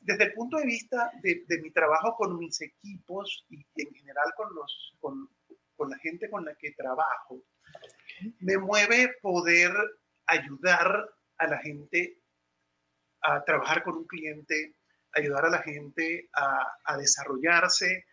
[0.00, 4.54] Desde el punto de vista de, mi trabajo con mis equipos y, en general con,
[4.54, 5.30] los, con,
[5.76, 7.42] con la gente con la que trabajo,
[8.40, 9.72] me mueve poder
[10.26, 12.22] ayudar a la gente
[13.24, 14.74] a trabajar con un cliente,
[15.12, 18.04] ayudar a la gente a, desarrollarse.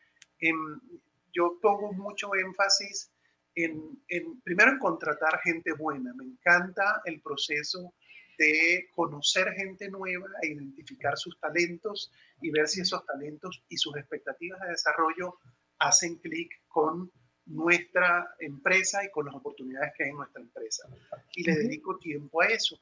[1.33, 3.11] yo pongo mucho énfasis
[3.55, 4.01] en,
[4.43, 6.13] primero en contratar gente buena.
[6.15, 7.93] Me encanta el proceso
[8.37, 13.95] de conocer gente nueva e identificar sus talentos y ver si esos talentos y sus
[13.97, 15.37] expectativas de desarrollo
[15.79, 17.11] hacen clic con
[17.45, 20.87] nuestra empresa y con las oportunidades que hay en nuestra empresa.
[21.35, 22.79] Y le dedico tiempo a eso.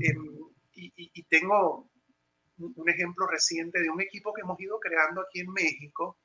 [0.00, 0.37] Em,
[0.78, 1.90] y, tengo
[2.58, 6.18] un ejemplo reciente de un equipo que hemos ido creando aquí en México,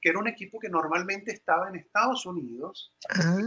[0.00, 2.92] que era un equipo que normalmente estaba en Estados Unidos.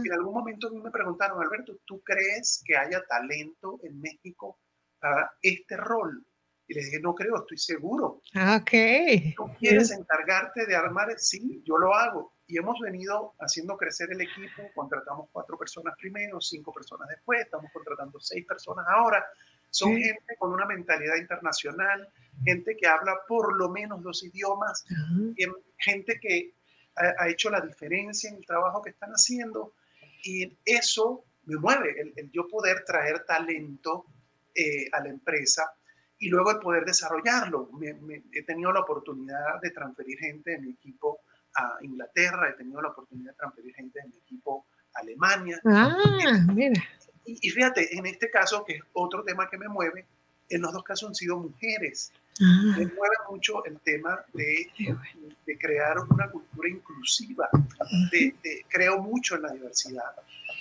[0.02, 4.58] Y en algún momento me preguntaron, Alberto, ¿tú crees que haya talento en México
[4.98, 6.24] para este rol?
[6.66, 8.20] Y les dije, no creo, estoy seguro.
[8.34, 9.34] Ah, ok.
[9.36, 11.08] ¿Tú quieres encargarte de armar?
[11.16, 12.34] Sí, yo lo hago.
[12.46, 14.62] Y hemos venido haciendo crecer el equipo.
[14.74, 19.24] Contratamos cuatro personas primero, cinco personas después, estamos contratando seis personas ahora.
[19.70, 22.08] Son gente con una mentalidad internacional,
[22.44, 24.84] gente que habla por lo menos dos idiomas,
[25.78, 26.54] gente que
[26.96, 29.74] ha, hecho la diferencia en el trabajo que están haciendo.
[30.24, 34.06] Y eso me mueve, el, yo poder traer talento
[34.54, 35.72] eh, a la empresa
[36.18, 37.70] y luego el poder desarrollarlo.
[38.32, 41.20] he tenido la oportunidad de transferir gente de mi equipo
[41.54, 45.60] a Inglaterra, he tenido la oportunidad de transferir gente de mi equipo a Alemania.
[45.64, 45.96] Ah,
[46.52, 46.82] mira.
[47.28, 50.06] Y, fíjate, en este caso, que es otro tema que me mueve,
[50.48, 52.10] en los dos casos han sido mujeres.
[52.40, 52.74] Ah.
[52.78, 54.70] Me mueve mucho el tema de,
[55.46, 57.48] de crear una cultura inclusiva.
[58.10, 58.34] De,
[58.68, 60.12] creo mucho en la diversidad.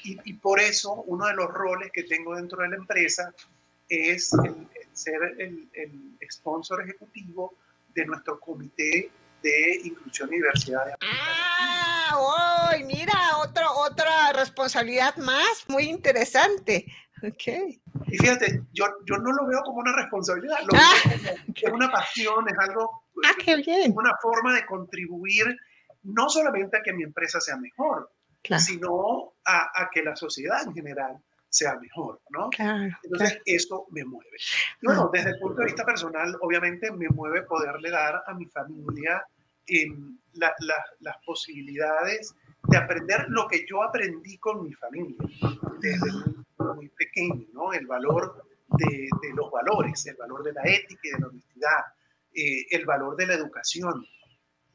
[0.04, 3.34] Y, y, por eso uno de los roles que tengo dentro de la empresa
[3.90, 7.54] es el, ser el, el, sponsor ejecutivo
[7.94, 9.10] de nuestro comité
[9.42, 10.94] de inclusión y diversidad.
[11.02, 13.67] Ah, oh, mira, otro,
[14.38, 16.86] responsabilidad más, muy interesante.
[17.22, 17.82] Okay.
[18.08, 20.94] Y fíjate, yo, yo no lo veo como una responsabilidad, lo ah.
[21.56, 23.94] es una pasión, es algo, ah, qué bien.
[23.96, 25.46] una forma de contribuir
[26.04, 28.12] no solamente a que mi empresa sea mejor,
[28.60, 31.18] sino a, a, que la sociedad en general
[31.50, 32.50] sea mejor, ¿no?
[33.04, 34.38] Entonces, eso me mueve.
[34.84, 35.10] bueno, ah.
[35.12, 39.26] desde el punto de vista personal, obviamente me mueve poderle dar a mi familia
[41.00, 42.36] las posibilidades
[42.68, 45.18] de aprender lo que yo aprendí con mi familia
[45.80, 46.12] desde
[46.76, 47.74] muy, pequeño, ¿no?
[47.74, 48.44] El valor
[48.78, 51.80] de, los valores, el valor de la ética y de la honestidad,
[52.34, 54.06] eh, el valor de la educación,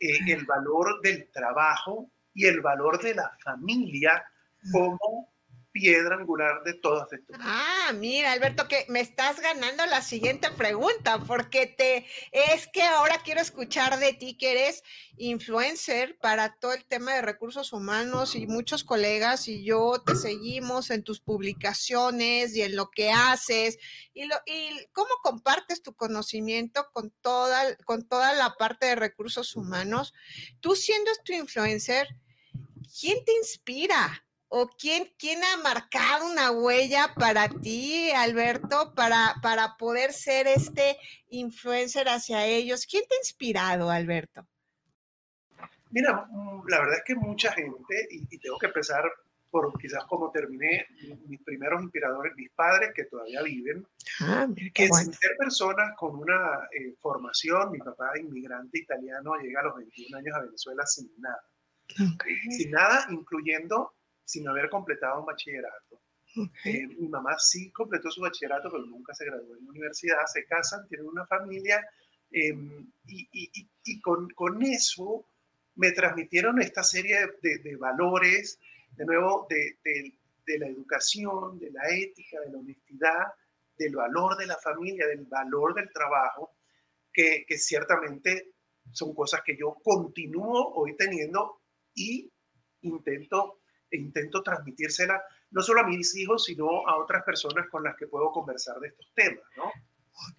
[0.01, 4.25] eh, el valor del trabajo y el valor de la familia
[4.71, 5.32] como
[5.73, 7.41] piedra angular de todas estas.
[7.41, 13.21] Ah, mira, Alberto, que me estás ganando la siguiente pregunta, porque te es que ahora
[13.25, 14.83] quiero escuchar de ti que eres
[15.17, 20.91] influencer para todo el tema de recursos humanos y muchos colegas y yo te seguimos
[20.91, 23.79] en tus publicaciones y en lo que haces
[24.15, 29.57] y, lo, y cómo compartes tu conocimiento con toda, con toda la parte de recursos
[29.57, 30.13] humanos.
[30.61, 32.09] Tú siendo tu influencer,
[33.01, 34.25] ¿quién te inspira?
[34.55, 40.99] ¿O quién, quién ha marcado una huella para ti, Alberto, para, para poder ser este
[41.31, 42.87] influencer hacia ellos?
[42.87, 44.47] ¿Quién te ha inspirado, Alberto?
[45.89, 49.11] Mira, mm, la verdad es que mucha gente, y, tengo que empezar
[49.51, 50.87] por quizás como terminé,
[51.29, 53.87] mis primeros inspiradores, mis padres que todavía viven,
[54.21, 59.65] ah, que sin ser personas con una eh, formación, mi papá inmigrante italiano llega a
[59.65, 61.43] los 21 años a Venezuela sin nada.
[62.51, 63.95] Sin nada, incluyendo
[64.33, 66.01] sin haber completado un bachillerato.
[66.65, 70.25] Eh, mi mamá sí completó su bachillerato, pero nunca se graduó en la universidad.
[70.33, 71.87] Se casan, tienen una familia
[72.31, 75.27] em, y, y, y con, con, eso
[75.75, 78.59] me transmitieron esta serie de, de, valores,
[78.97, 83.27] de nuevo, de, de, la educación, de la ética, de la honestidad,
[83.77, 86.57] del valor de la familia, del valor del trabajo,
[87.13, 88.55] que, que ciertamente
[88.91, 91.61] son cosas que yo continúo hoy teniendo
[91.95, 92.33] y
[92.81, 93.62] intento
[93.93, 98.07] e intento transmitírsela no solo a mis hijos, sino a otras personas con las que
[98.07, 99.71] puedo conversar de estos temas, ¿no?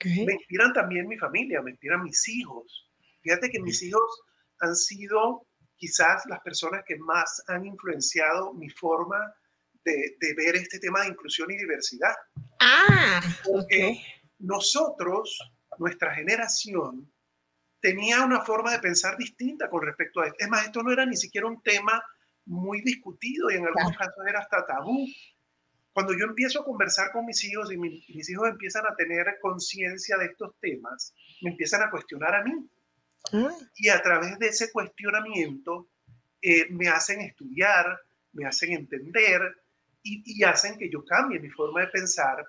[0.06, 2.90] Me inspiran también mi familia, me inspiran mis hijos.
[3.22, 4.22] Fíjate que mis hijos
[4.60, 9.34] han sido quizás las personas que más han influenciado mi forma
[9.84, 12.14] de, de ver este tema de inclusión y diversidad.
[12.60, 14.02] Ah, Porque
[14.40, 15.38] nosotros,
[15.78, 17.12] nuestra generación,
[17.82, 20.38] tenía una forma de pensar distinta con respecto a esto.
[20.40, 22.02] Es más, esto no era ni siquiera un tema
[22.46, 25.08] muy discutido y en algunos casos era hasta tabú.
[25.94, 30.18] cuando yo empiezo a conversar con mis hijos y, mis hijos empiezan a tener conciencia
[30.18, 32.68] de estos temas, me empiezan a cuestionar a mí.
[33.32, 33.56] Ah.
[33.78, 35.88] Y a través de ese cuestionamiento
[36.42, 38.00] eh, me hacen estudiar,
[38.34, 39.42] me hacen entender
[40.02, 42.46] y, hacen que yo cambie mi forma de pensar.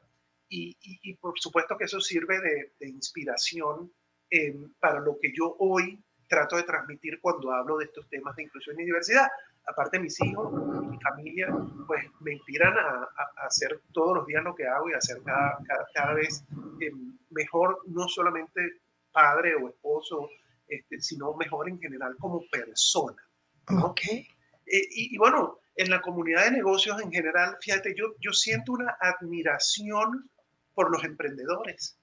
[0.48, 3.92] Y, por supuesto que eso sirve de, inspiración
[4.30, 8.44] eh, para lo que yo hoy trato de transmitir cuando hablo de estos temas de
[8.44, 9.28] inclusión y diversidad
[9.66, 11.48] aparte mis hijos y mi familia,
[11.86, 13.08] pues me inspiran a,
[13.46, 15.58] hacer todos los días lo que hago y a hacer cada,
[15.92, 16.44] cada, vez
[16.80, 16.90] eh,
[17.30, 18.80] mejor, no solamente
[19.12, 20.28] padre o esposo,
[20.68, 23.22] este, sino mejor en general como persona.
[23.70, 23.94] ¿no?
[24.02, 24.22] Eh,
[24.66, 30.30] y, bueno, en la comunidad de negocios en general, fíjate, yo, yo siento una admiración
[30.74, 31.98] por los emprendedores.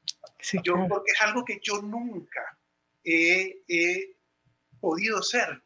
[0.63, 2.57] yo, Porque es algo que yo nunca
[3.03, 4.15] he, he
[4.79, 5.61] podido ser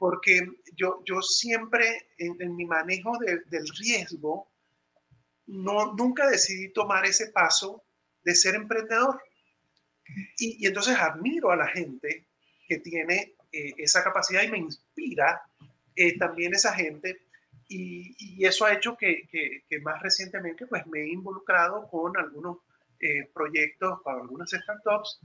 [0.00, 0.40] porque
[0.76, 4.48] yo, yo siempre en, mi manejo del riesgo,
[5.46, 7.84] no, nunca decidí tomar ese paso
[8.24, 9.22] de ser emprendedor.
[10.38, 12.24] Y, entonces admiro a la gente
[12.66, 15.42] que tiene eh, esa capacidad y me inspira
[15.94, 17.20] eh, también esa gente.
[17.68, 22.56] Y, eso ha hecho que, que, más recientemente pues me he involucrado con algunos
[23.00, 25.20] eh, proyectos para algunas startups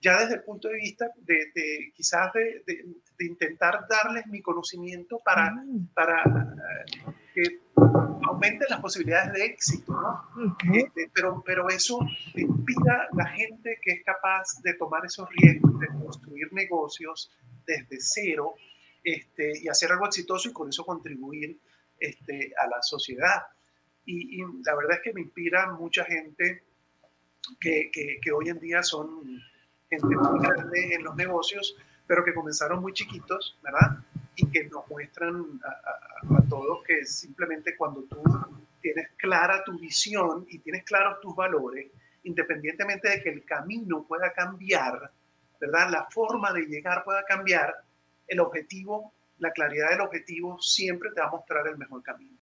[0.00, 2.62] ya desde el punto de vista de, quizás de,
[3.20, 5.88] intentar darles mi conocimiento para, mm.
[5.94, 10.56] para eh, que aumenten las posibilidades de éxito, ¿no?
[10.72, 11.98] Este, pero, pero eso
[12.34, 17.30] inspira a la gente que es capaz de tomar esos riesgos, de construir negocios
[17.66, 18.54] desde cero
[19.02, 21.58] este, y hacer algo exitoso y con eso contribuir
[21.98, 23.42] este, a la sociedad.
[24.04, 26.62] Y, la verdad es que me inspira mucha gente
[27.60, 29.42] que, que, que hoy en día son
[29.88, 33.98] gente muy grande en los negocios, pero que comenzaron muy chiquitos, ¿verdad?
[34.36, 38.22] Y que nos muestran a, todos que simplemente cuando tú
[38.80, 41.90] tienes clara tu visión y tienes claros tus valores,
[42.24, 45.10] independientemente de que el camino pueda cambiar,
[45.60, 45.90] ¿verdad?
[45.90, 47.74] La forma de llegar pueda cambiar,
[48.26, 52.36] el objetivo, la claridad del objetivo siempre te va a mostrar el mejor camino.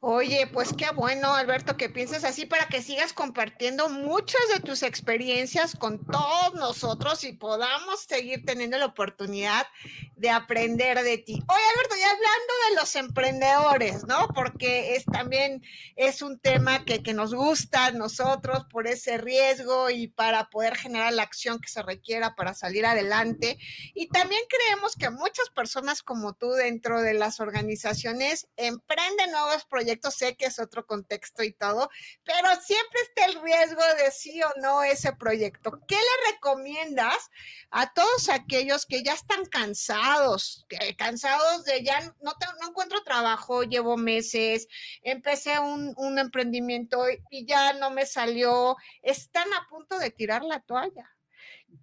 [0.00, 4.82] Oye, pues qué bueno, Alberto, que pienses así para que sigas compartiendo muchas de tus
[4.82, 9.66] experiencias con todos nosotros y podamos seguir teniendo la oportunidad
[10.14, 11.42] de aprender de ti.
[11.48, 14.28] Oye, Alberto, ya hablando de los emprendedores, ¿no?
[14.34, 15.62] Porque es también
[15.96, 20.76] es un tema que, que nos gusta a nosotros por ese riesgo y para poder
[20.76, 23.58] generar la acción que se requiera para salir adelante.
[23.94, 29.85] Y también creemos que muchas personas como tú dentro de las organizaciones emprenden nuevos proyectos
[30.10, 31.88] sé que es otro contexto y todo,
[32.24, 35.80] pero siempre está el riesgo de sí o no ese proyecto.
[35.86, 37.30] ¿Qué le recomiendas
[37.70, 43.96] a todos aquellos que ya están cansados, cansados de ya no, no encuentro trabajo, llevo
[43.96, 44.68] meses,
[45.02, 51.16] empecé un emprendimiento y ya no me salió, están a punto de tirar la toalla?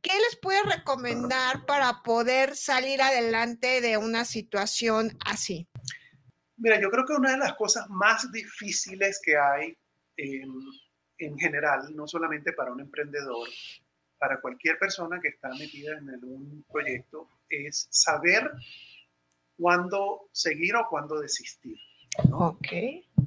[0.01, 5.67] ¿Qué les puede recomendar para poder salir adelante de una situación así?
[6.57, 9.77] Mira, yo creo que una de las cosas más difíciles que hay
[10.17, 13.47] en, general, no solamente para un emprendedor,
[14.17, 18.51] para cualquier persona que está metida en un proyecto, es saber
[19.57, 21.77] cuándo seguir o cuándo desistir.
[22.31, 22.67] Ok.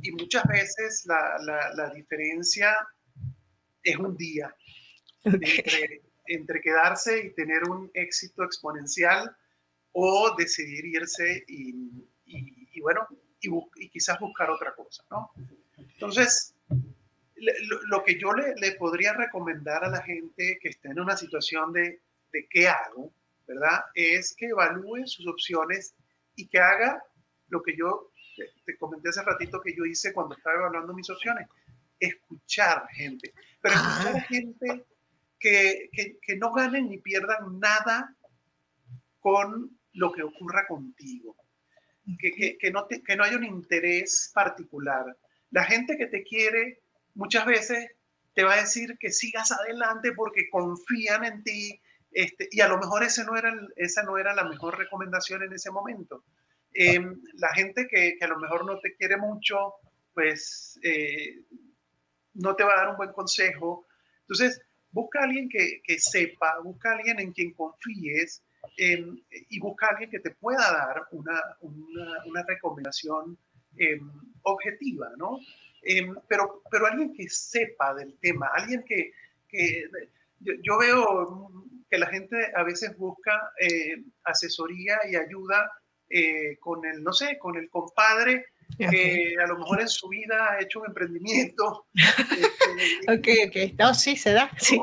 [0.03, 2.77] Y muchas veces la, la, diferencia
[3.83, 4.55] es un día
[5.25, 9.35] entre, entre, quedarse y tener un éxito exponencial
[9.93, 11.75] o decidir irse y,
[12.25, 13.07] y bueno,
[13.41, 15.31] y, quizás buscar otra cosa, ¿no?
[15.77, 16.55] Entonces,
[17.89, 21.73] lo, que yo le, le, podría recomendar a la gente que esté en una situación
[21.73, 22.01] de,
[22.33, 23.13] de qué hago,
[23.47, 23.85] ¿verdad?
[23.95, 25.95] Es que evalúe sus opciones
[26.35, 27.03] y que haga
[27.49, 28.11] lo que yo
[28.65, 31.49] te, comenté hace ratito que yo hice cuando estaba evaluando mis opciones,
[31.99, 34.21] escuchar gente, pero escuchar ah.
[34.29, 34.85] gente
[35.39, 38.15] que, que, que no ganen ni pierdan nada
[39.21, 41.37] con lo que ocurra contigo
[42.19, 45.17] que, que, no que no hay un interés particular.
[45.51, 46.81] La gente que te quiere
[47.15, 47.91] muchas veces
[48.35, 51.81] te va a decir que sigas adelante porque confían en ti
[52.17, 55.53] este, y a lo mejor ese no era, esa no era la mejor recomendación en
[55.53, 56.25] ese momento.
[56.73, 59.75] Em, la gente que, que, a lo mejor no te quiere mucho,
[60.15, 61.43] pues eh,
[62.33, 63.87] no te va a dar un buen consejo.
[64.21, 68.43] Entonces, busca a alguien que, que sepa, busca a alguien en quien confíes
[68.77, 73.39] Em, y busca a alguien que te pueda dar una, una, recomendación
[73.77, 74.11] em,
[74.43, 75.39] objetiva, ¿no?
[75.83, 79.13] Em, pero, pero alguien que sepa del tema, alguien que,
[79.49, 79.85] que
[80.41, 81.51] yo, veo
[81.89, 85.71] que la gente a veces busca eh, asesoría y ayuda
[86.11, 88.47] eh, con el, no sé, con el compadre
[88.79, 91.87] que a lo mejor en su vida ha hecho un emprendimiento.
[92.77, 94.51] Este, ok, ok, no, sí, se da.
[94.59, 94.79] Sí.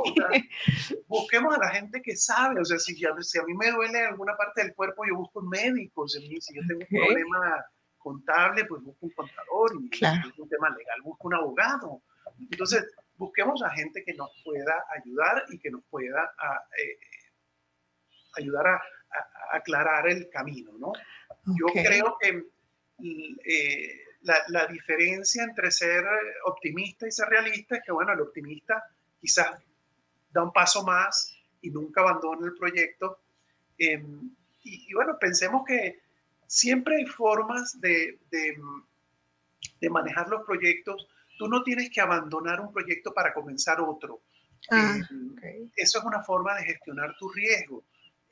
[1.08, 4.36] busquemos a la gente que sabe, o sea, si, si, a mí me duele alguna
[4.36, 7.64] parte del cuerpo, yo busco un médico, si, yo tengo un problema
[8.00, 12.02] contable, pues busco un contador, y si es un tema legal, busco un abogado.
[12.40, 12.84] Entonces,
[13.18, 16.34] busquemos a gente que nos pueda ayudar y que nos pueda
[16.78, 16.98] eh,
[18.38, 18.82] ayudar a,
[19.52, 20.94] aclarar el camino, ¿no?
[21.46, 22.44] Yo creo que
[23.00, 26.06] eh, la, diferencia entre ser
[26.46, 28.84] optimista y ser realista es que, bueno, el optimista
[29.20, 29.62] quizás
[30.32, 33.20] da un paso más y nunca abandona el proyecto.
[33.78, 36.02] Em, y, bueno, pensemos que
[36.48, 41.08] siempre hay formas de, de, manejar los proyectos.
[41.38, 44.22] Tú no tienes que abandonar un proyecto para comenzar otro.
[44.72, 47.84] Ah, em, eso es una forma de gestionar tu riesgo.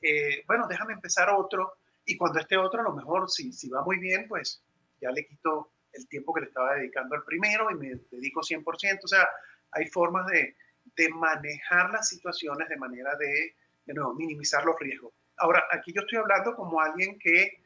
[0.01, 3.83] Eh, bueno, déjame empezar otro y cuando esté otro, a lo mejor si, si va
[3.83, 4.63] muy bien, pues
[4.99, 8.99] ya le quito el tiempo que le estaba dedicando al primero y me dedico 100%.
[9.03, 9.27] O sea,
[9.71, 10.55] hay formas de,
[10.95, 15.13] de manejar las situaciones de manera de, de nuevo, minimizar los riesgos.
[15.37, 17.63] Ahora, aquí yo estoy hablando como alguien que,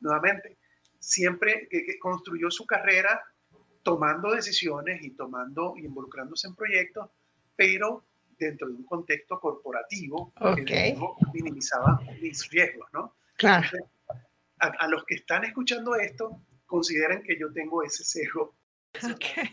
[0.00, 0.58] nuevamente,
[0.98, 3.22] siempre que, construyó su carrera
[3.82, 7.10] tomando decisiones y tomando y involucrándose en proyectos,
[7.56, 8.04] pero
[8.38, 10.32] dentro de un contexto corporativo
[10.64, 10.96] que
[11.32, 13.14] minimizaba mis riesgos, ¿no?
[13.42, 13.68] Claro.
[14.60, 18.54] a, los que están escuchando esto, consideren que yo tengo ese sesgo
[19.02, 19.50] Okay.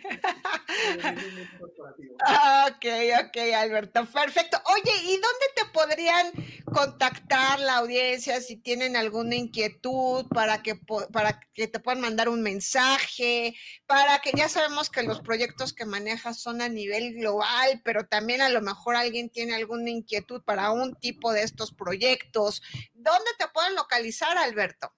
[2.68, 2.86] ok,
[3.26, 4.58] ok, Alberto, perfecto.
[4.66, 6.32] Oye, ¿y dónde te podrían
[6.66, 10.76] contactar la audiencia si tienen alguna inquietud para que,
[11.12, 13.56] para que te puedan mandar un mensaje?
[13.86, 18.42] Para que ya sabemos que los proyectos que manejas son a nivel global, pero también
[18.42, 22.62] a lo mejor alguien tiene alguna inquietud para un tipo de estos proyectos.
[22.94, 24.94] ¿Dónde te pueden localizar, Alberto?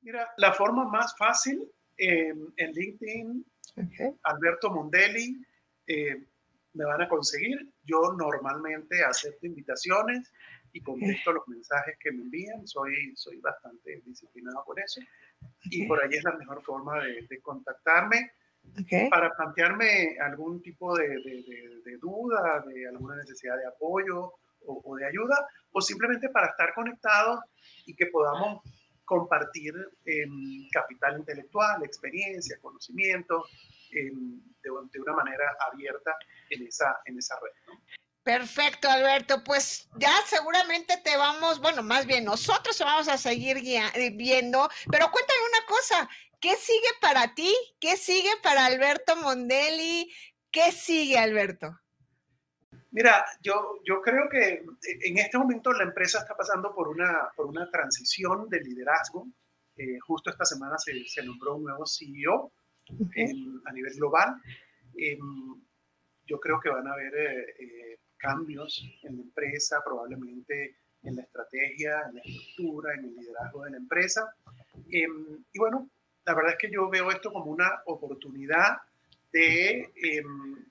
[0.00, 3.44] Mira, la forma más fácil eh, en LinkedIn
[4.22, 5.36] Alberto Mondelli,
[5.86, 6.24] eh,
[6.74, 7.68] me van a conseguir.
[7.84, 10.32] Yo normalmente acepto invitaciones
[10.72, 12.66] y contesto los mensajes que me envían.
[12.66, 15.00] Soy, soy bastante disciplinado con eso.
[15.64, 18.32] Y por ahí es la mejor forma de, contactarme
[19.10, 24.34] para plantearme algún tipo de, de, duda, de alguna necesidad de apoyo
[24.66, 27.40] o, o, de ayuda, o simplemente para estar conectados
[27.86, 28.62] y que podamos
[29.08, 29.72] compartir
[30.04, 33.46] em, capital intelectual, experiencia, conocimiento,
[33.90, 36.14] em, de, una manera abierta
[36.50, 37.78] en esa, en esa red.
[38.22, 39.42] Perfecto, Alberto.
[39.42, 45.10] Pues ya seguramente te vamos, bueno, más bien nosotros vamos a seguir eh, viendo, pero
[45.10, 47.54] cuéntame una cosa, ¿qué sigue para ti?
[47.80, 50.12] ¿Qué sigue para Alberto Mondelli?
[50.50, 51.80] ¿Qué sigue, Alberto?
[52.90, 57.46] Mira, yo, yo creo que en este momento la empresa está pasando por una, por
[57.46, 59.26] una transición de liderazgo.
[59.76, 62.50] Eh, justo esta semana se, se, nombró un nuevo CEO
[63.66, 64.40] a nivel global.
[64.96, 65.60] Em,
[66.26, 71.22] yo creo que van a haber eh, eh, cambios en la empresa, probablemente en la
[71.22, 74.34] estrategia, en la estructura, en el liderazgo de la empresa.
[74.90, 75.88] Em, y bueno,
[76.24, 78.78] la verdad es que yo veo esto como una oportunidad
[79.32, 80.66] de em,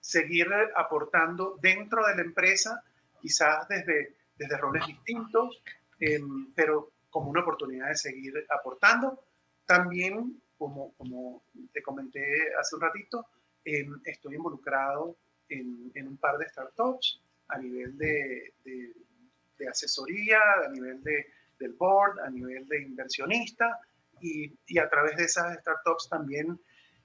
[0.00, 2.82] seguir aportando dentro de la empresa,
[3.20, 5.62] quizás desde, desde roles distintos,
[6.00, 9.22] em, pero como una oportunidad de seguir aportando.
[9.66, 11.42] También, como, como
[11.72, 12.22] te comenté
[12.58, 13.26] hace un ratito,
[13.64, 15.16] em, estoy involucrado
[15.48, 21.26] en, en, un par de startups a nivel de, de, asesoría, a nivel de,
[21.58, 23.80] del board, a nivel de inversionista,
[24.20, 26.60] y, y a través de esas startups también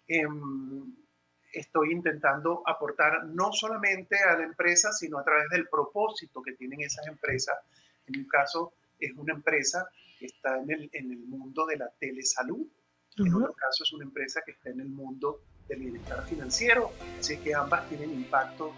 [0.07, 0.95] em,
[1.53, 6.81] estoy intentando aportar no solamente a la empresa, sino a través del propósito que tienen
[6.81, 7.55] esas empresas.
[8.07, 9.87] En un caso es una empresa
[10.19, 12.65] que está en el, en el mundo de la telesalud,
[13.17, 17.37] en otro caso es una empresa que está en el mundo del bienestar financiero, así
[17.37, 18.73] que ambas tienen impacto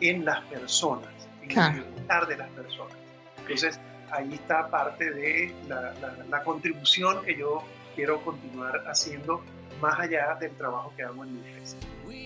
[0.00, 1.10] en las personas,
[1.42, 2.96] en el bienestar de las personas.
[3.38, 5.94] Entonces, ahí está parte de la,
[6.28, 7.64] la contribución que yo
[7.94, 9.42] quiero continuar haciendo
[9.80, 11.76] más allá del trabajo que hago en mi empresa.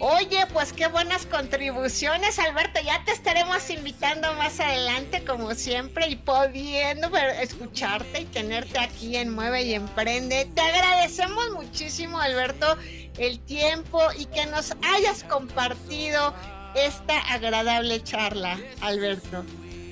[0.01, 2.81] Oye, pues qué buenas contribuciones, Alberto.
[2.85, 7.09] Ya te estaremos invitando más adelante, como siempre, y pudiendo
[7.41, 10.49] escucharte y tenerte aquí en Mueve y Emprende.
[10.55, 12.77] Te agradecemos muchísimo, Alberto,
[13.19, 16.35] el tiempo y que nos hayas compartido
[16.75, 19.45] esta agradable charla, Alberto.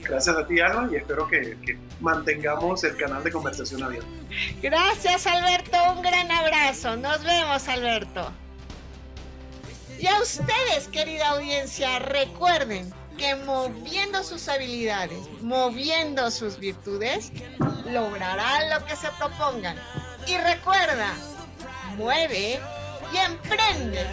[0.02, 4.08] Gracias a ti, Alma, y espero que, que mantengamos el canal de conversación abierto.
[4.62, 5.76] Gracias, Alberto.
[5.94, 6.96] Un gran abrazo.
[6.96, 8.32] Nos vemos, Alberto.
[9.98, 17.32] Y a ustedes, querida audiencia, recuerden que moviendo sus habilidades, moviendo sus virtudes,
[17.84, 19.76] lograrán lo que se propongan.
[20.26, 21.12] Y recuerda,
[21.98, 22.58] mueve
[23.12, 24.06] y emprende.